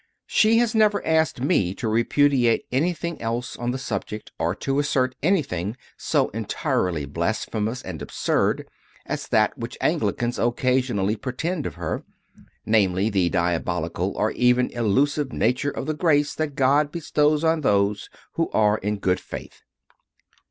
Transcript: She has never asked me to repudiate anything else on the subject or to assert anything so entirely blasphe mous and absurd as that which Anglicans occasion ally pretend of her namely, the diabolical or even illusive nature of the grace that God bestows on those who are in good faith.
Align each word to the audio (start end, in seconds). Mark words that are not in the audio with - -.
She 0.25 0.57
has 0.57 0.73
never 0.73 1.05
asked 1.05 1.41
me 1.41 1.75
to 1.75 1.87
repudiate 1.87 2.65
anything 2.71 3.21
else 3.21 3.55
on 3.55 3.69
the 3.69 3.77
subject 3.77 4.31
or 4.39 4.55
to 4.55 4.79
assert 4.79 5.13
anything 5.21 5.77
so 5.95 6.29
entirely 6.29 7.05
blasphe 7.05 7.53
mous 7.61 7.83
and 7.83 8.01
absurd 8.01 8.67
as 9.05 9.27
that 9.27 9.55
which 9.59 9.77
Anglicans 9.79 10.39
occasion 10.39 10.97
ally 10.97 11.13
pretend 11.13 11.67
of 11.67 11.75
her 11.75 12.03
namely, 12.65 13.11
the 13.11 13.29
diabolical 13.29 14.17
or 14.17 14.31
even 14.31 14.71
illusive 14.71 15.31
nature 15.31 15.69
of 15.69 15.85
the 15.85 15.93
grace 15.93 16.33
that 16.33 16.55
God 16.55 16.91
bestows 16.91 17.43
on 17.43 17.61
those 17.61 18.09
who 18.33 18.49
are 18.53 18.79
in 18.79 18.97
good 18.97 19.19
faith. 19.19 19.61